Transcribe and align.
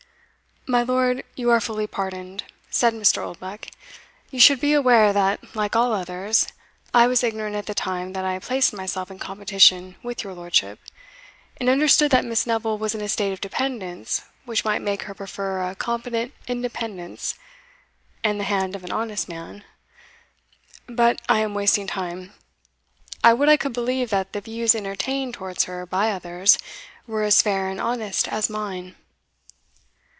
"My 0.67 0.83
lord, 0.83 1.23
you 1.35 1.49
are 1.49 1.59
fully 1.59 1.87
pardoned," 1.87 2.43
said 2.69 2.93
Mr. 2.93 3.17
Oldbuck. 3.25 3.65
"You 4.29 4.39
should 4.39 4.59
be 4.61 4.73
aware, 4.73 5.11
that, 5.11 5.55
like 5.55 5.75
all 5.75 5.91
others, 5.91 6.49
I 6.93 7.07
was 7.07 7.23
ignorant 7.23 7.55
at 7.55 7.65
the 7.65 7.73
time 7.73 8.13
that 8.13 8.25
I 8.25 8.37
placed 8.37 8.71
myself 8.71 9.09
in 9.09 9.17
competition 9.17 9.95
with 10.03 10.23
your 10.23 10.35
lordship, 10.35 10.79
and 11.57 11.67
understood 11.67 12.11
that 12.11 12.25
Miss 12.25 12.45
Neville 12.45 12.77
was 12.77 12.93
in 12.93 13.01
a 13.01 13.09
state 13.09 13.33
of 13.33 13.41
dependence 13.41 14.21
which 14.45 14.63
might 14.63 14.83
make 14.83 15.01
her 15.03 15.15
prefer 15.15 15.63
a 15.63 15.73
competent 15.73 16.31
independence 16.47 17.33
and 18.23 18.39
the 18.39 18.43
hand 18.43 18.75
of 18.75 18.83
an 18.83 18.91
honest 18.91 19.27
man 19.27 19.63
But 20.85 21.23
I 21.27 21.39
am 21.39 21.55
wasting 21.55 21.87
time 21.87 22.33
I 23.23 23.33
would 23.33 23.49
I 23.49 23.57
could 23.57 23.73
believe 23.73 24.11
that 24.11 24.31
the 24.33 24.41
views 24.41 24.75
entertained 24.75 25.33
towards 25.33 25.63
her 25.63 25.87
by 25.87 26.11
others 26.11 26.59
were 27.07 27.23
as 27.23 27.41
fair 27.41 27.67
and 27.67 27.81
honest 27.81 28.27
as 28.27 28.47
mine!" 28.47 28.95